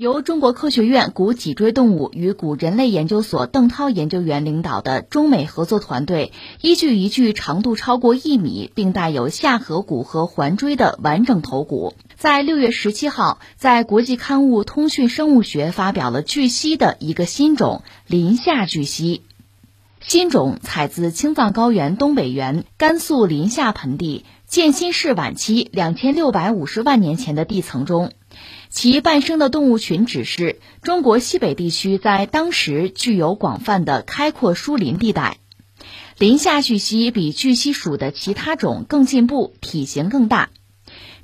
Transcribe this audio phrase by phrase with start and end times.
[0.00, 19.20] 由中国科学院古脊椎动物与古人类研究所邓涛研究员领导的中美合作团队，依据一具长度超过一米并带有下颌骨和环椎的完整头骨，在六月十七号在国际刊物《通讯生物学》发表了巨蜥的一个新种——林下巨蜥。
[20.00, 28.12] 新种采自青藏高原东北缘甘肃临夏盆地建新世晚期两千六百五十万年前的地层中。
[28.68, 35.38] 其伴生的动物群指示中国西北地区在当时具有广泛的开阔疏林地带。
[36.18, 40.50] 林下巨蜥比巨蜥属的其他种更进步，体型更大。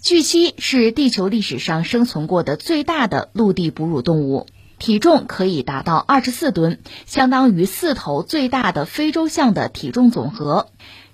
[0.00, 4.46] 巨蜥是地球历史上生存过的最大的陆地哺乳动物，
[4.78, 10.68] 体重可以达到二十四吨，相当于四头最大的非洲象的体重总和。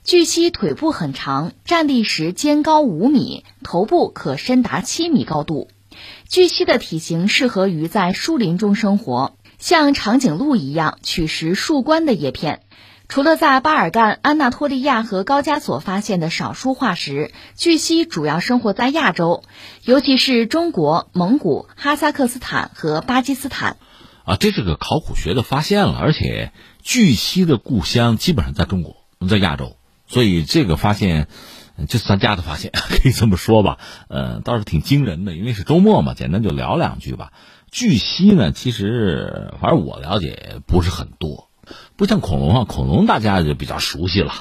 [0.05, 5.69] 巨蜥腿部很长，站立时肩高五米，头部可深达七米高度。
[6.29, 12.63] 巨蜥的体型适合于在树林中生活，像长颈鹿一样取食树冠的叶片。
[13.09, 19.43] 除了在巴尔干、安纳托利亚和高加索发现的少数化石，巨蜥主要生活在亚洲，
[19.85, 23.77] 尤其是中国、蒙古、哈萨克斯坦和巴基斯坦。
[24.25, 28.97] 啊，这是个考古学的发现了，而且巨蜥的故乡基本上在中国，
[29.29, 31.29] 在亚洲，所以这个发现。
[31.87, 37.33] 就是咱家的发现， 可以这么说吧，呃，倒是挺惊人的，因为是周末嘛，简单就聊两句吧。
[37.71, 41.49] 巨蜥呢，其实反正我了解不是很多，
[41.97, 44.33] 不像恐龙啊，恐龙大家就比较熟悉了，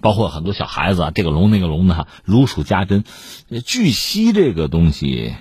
[0.00, 3.04] 包括很多小孩子啊，这个龙那个龙的如数家珍。
[3.64, 5.34] 巨蜥这个东西，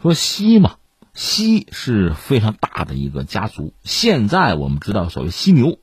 [0.00, 0.76] 说蜥嘛，
[1.12, 3.74] 蜥是非常大的一个家族。
[3.84, 5.78] 现在我们知道所谓犀牛，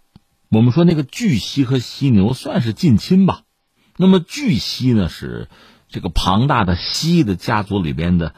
[0.49, 3.43] 我们说那个巨蜥和犀牛算是近亲吧。
[4.01, 5.47] 那么巨蜥呢是
[5.87, 8.33] 这个庞大的蜥的家族里边的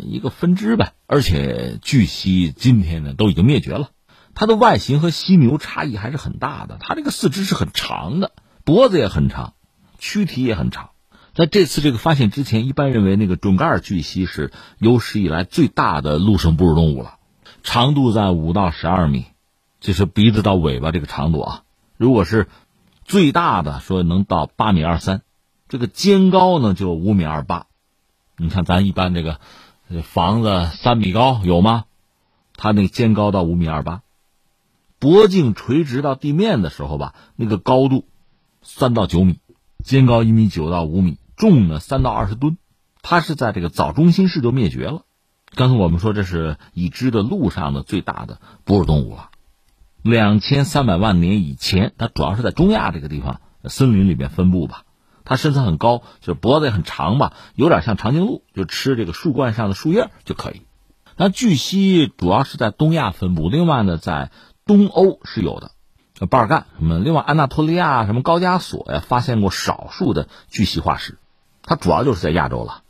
[0.00, 3.90] 一个分支呗，而且巨蜥今天呢都已经灭绝了。
[4.34, 8.32] 它的外形和犀牛差异还是很大的，它这个四肢是很长的，
[8.64, 9.54] 脖子也很长，
[10.00, 10.90] 躯体也很长。
[11.32, 17.18] 在这次这个发现之前，一般认为那个准噶尔巨蜥是有史以来最大的陆生哺乳动物了，
[17.62, 19.26] 长度在五到十二米，
[19.78, 21.62] 就是鼻子到尾巴这个长度啊。
[21.96, 22.48] 如果是
[23.04, 25.22] 最大的说能到八米二三，
[25.68, 27.66] 这个肩高呢就五米二八。
[28.36, 29.38] 你看咱一般这个
[30.02, 31.84] 房子三米高有吗？
[32.56, 34.02] 它那个肩高到五米二八，
[34.98, 38.06] 脖颈垂直到地面的时候吧，那个高度
[38.62, 39.38] 三到九米，
[39.84, 42.56] 肩高一米九到五米，重呢三到二十吨。
[43.02, 45.02] 它是在这个早中新世就灭绝了。
[45.54, 49.30] 刚才我们说这是已知的陆上的最大的哺乳动物了。
[50.04, 54.82] 两千三百万年以前，它主要是在中亚这个地方森林里面分布吧。
[55.24, 60.60] 它身材很高，就是脖子也很长吧，有点像长颈鹿，就吃这个树冠上的树叶就可以。
[61.16, 64.30] 那巨蜥主要是在东亚分布，另外呢，在
[64.66, 65.70] 东欧是有的，
[66.26, 71.16] 巴尔干什么，另外安纳托利亚什么高加索呀，发现过少数的巨蜥化石。
[71.62, 72.82] 它主要就是在亚洲了，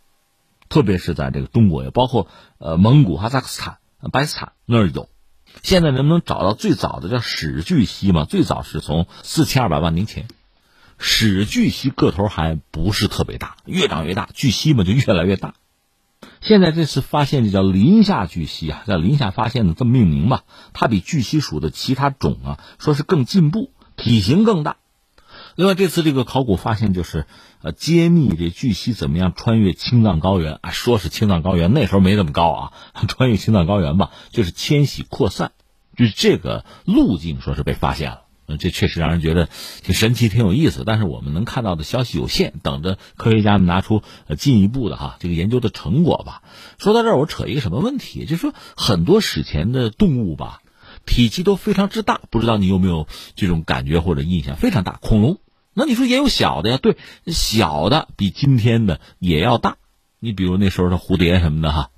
[0.68, 2.26] 特别是在这个中国，也包括
[2.58, 3.78] 呃蒙古、哈萨克斯坦、
[4.10, 5.08] 巴基斯坦那儿有。
[5.64, 8.26] 现在能不能找到最早的叫史巨蜥嘛？
[8.26, 10.28] 最早是从四千二百万年前，
[10.98, 15.54] 史巨蜥个头还不是特别大，越长越大，巨蜥嘛就越来越大。
[16.42, 20.42] 现在这次发现就叫林下巨蜥啊，叫林下发现的这么命名吧。
[20.74, 24.76] 它比巨蜥属的其他种啊，说是更进步，体型更大。
[25.56, 27.26] 另外，这次这个考古发现就是，
[27.62, 30.70] 呃，揭秘这巨蜥怎么样穿越青藏高原啊？
[30.70, 32.72] 说是青藏高原，那时候没那么高啊，
[33.08, 35.52] 穿越青藏高原吧，就是迁徙扩散，
[35.96, 38.20] 就是这个路径说是被发现了。
[38.58, 39.48] 这确实让人觉得
[39.82, 40.82] 挺神奇、挺有意思。
[40.84, 44.02] 但是我们能看到的消息有限，等着科学家们拿出
[44.36, 46.42] 进一步的哈这个研究的成果吧。
[46.78, 48.26] 说到这儿，我扯一个什么问题？
[48.26, 50.60] 就是说很多史前的动物吧，
[51.06, 54.56] 体积都非常之大，不知道你有没有这种感觉或者印象？
[54.56, 55.38] 非常大，恐龙。
[55.74, 56.78] 那你说也有小的呀？
[56.80, 56.96] 对，
[57.26, 59.76] 小的比今天的也要大。
[60.20, 61.90] 你比如那时候的蝴蝶什么的哈，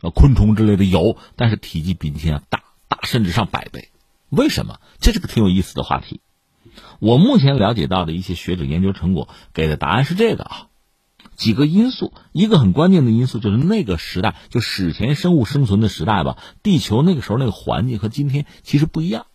[0.00, 3.90] 呃，昆虫之类的有，但是体积比今天大，大甚至上百倍。
[4.30, 4.80] 为什么？
[4.98, 6.20] 这是个挺有意思的话题。
[6.98, 10.66] 我目前了解到的一些学者研究成果给的答案是这个啊，
[11.36, 19.26] 几个因素，一个很关键的因素就是那个时代，就史前生物生存的时代吧，地球那个时候那个环境和今天其实不一样。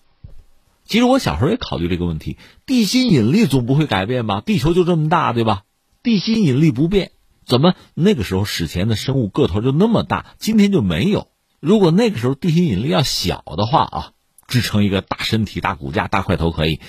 [0.86, 4.42] 其实我小时候也考虑这个问题，地心引力总不会改变吧？
[4.42, 5.64] 地球就这么大，对吧？
[6.04, 7.12] 地心引力不变，
[7.46, 11.28] 怎么那个时候史前的生物个头就那么大，今天就没有？
[11.60, 14.12] 如果那个时候地心引力要小的话啊，
[14.48, 16.80] 支撑一个大身体、大骨架、大块头可以，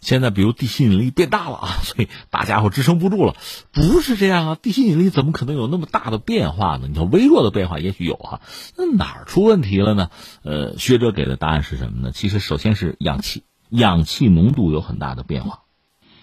[0.00, 3.34] 现在比如地心引力变大了啊， 所以大家伙支撑不住了。
[3.72, 6.86] 不是这样啊，地心引力怎么可能有那么大的变化呢？
[6.88, 8.40] 你说微弱的变化也许有哈，
[8.76, 10.10] 那哪儿出问题了呢？
[10.42, 12.12] 呃，学者给的答案是什么呢？
[12.12, 15.60] 其实首先是氧气，氧气浓度有很大的变化。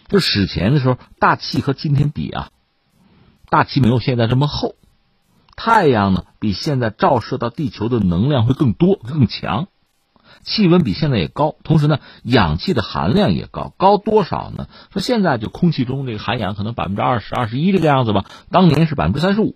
[0.07, 2.49] 就史前的时候，大气和今天比啊，
[3.49, 4.75] 大气没有现在这么厚，
[5.55, 9.67] 太阳呢比现在照射到地球的能量会更多更强。
[10.41, 14.67] 气温比现在也高，同时呢，氧气的含量也高，高多少呢？
[14.91, 19.55] 说现在就空气中这个含氧可能百分之二十二十一这个样子吧，当年是百分之三十五。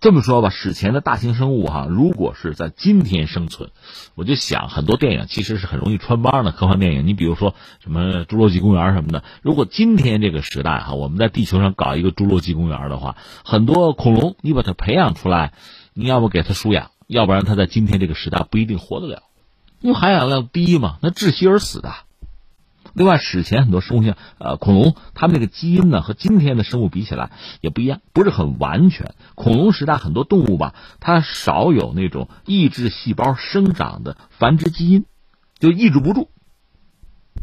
[0.00, 3.70] 这么说吧，史前的大型生物哈，如果是在今天生存，
[4.14, 7.06] 我就想很多电影其实是很容易穿帮的科幻电影。
[7.06, 15.52] 你比如说什么《侏罗纪公园》什么的，如果今天这个时代哈，我们在地球上搞一个侏罗纪公园的话，很多恐龙你把它培养出来，
[15.92, 19.24] 你要不给它输氧，要不然它在今天这个时代不一定活得了。
[19.80, 21.92] 因为含氧量低嘛，那窒息而死的。
[22.92, 27.30] 另外，史前很多生物像呃恐龙，它们那个基因呢和今天的生物比起来
[27.60, 29.14] 也不一样，不是很完全。
[29.36, 35.06] 恐龙时代很多动物吧，它少有那种抑制细胞生长的繁殖基因，
[35.60, 36.30] 就抑制不住。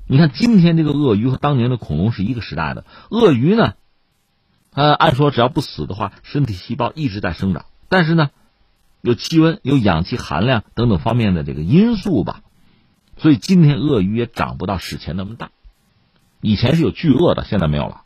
[0.06, 2.86] 你看今天这个鳄鱼和当年的恐龙是一个时代的。
[3.10, 3.76] 鳄鱼呢，
[4.74, 8.30] 呃，按说只要不死的话，身体细胞一直在生长，但是呢。
[9.08, 12.42] 有气温、有氧气含量等等方面的这个因素吧，
[13.16, 15.52] 所以今天鳄鱼也长不到史前那么大。
[16.42, 18.02] 以前是有巨鳄的，现在没有了。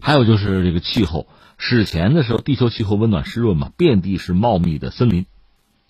[0.00, 1.26] 还有就是这个气候，
[1.58, 5.26] 史前的时候，地球气候温暖湿润嘛，遍地是茂密的森林，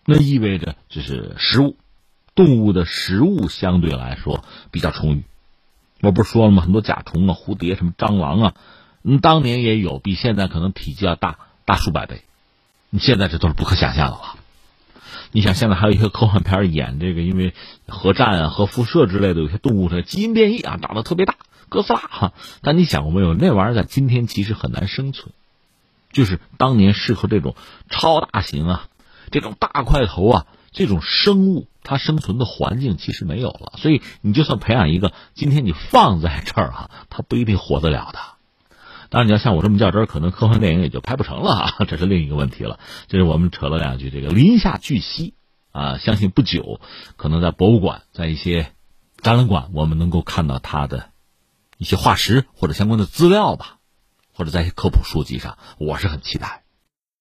[0.05, 1.77] 那意味着就是食物，
[2.35, 4.43] 动物的食物相对来说
[4.73, 5.23] 比较充裕。
[6.01, 6.61] 我不是说了吗？
[6.61, 8.55] 很多甲虫啊、蝴蝶、什么蟑螂啊，
[9.05, 12.25] 嗯，当年也有，比现在可能体积要大大数百倍。
[12.91, 14.35] 你现在这都是不可想象的了。
[15.31, 17.53] 你想，现在还有一些科幻片演这个，因为
[17.87, 21.35] 核战啊、核辐射之类的，有些动物的基因变异啊，长得特别大，
[21.69, 22.33] 哥斯拉哈。
[22.63, 25.35] 但你想过没有，那玩意儿在今天其实很难生存，
[26.13, 27.57] 就是当年适合这种
[27.91, 28.89] 超大型啊、
[29.31, 33.75] 这种大块头啊这种生物，它生存的环境其实没有了。
[33.77, 38.19] 所以你就算培养一个，今天你放在这儿哈，它不一定活得了的。
[39.11, 42.79] 当然，你要像我这么较真，可能科幻电影也就拍不成了啊，这是另一个问题了。
[43.07, 45.35] 这是我们扯了两句，这个林下巨蜥
[45.73, 46.81] 啊，相信不久
[47.17, 48.73] 可能在博物馆、在一些
[49.23, 51.11] 展览馆，我们能够看到它的
[51.79, 53.79] 一些化石或者相关的资料吧，
[54.35, 56.65] 或者在一些科普书籍上，我是很期待。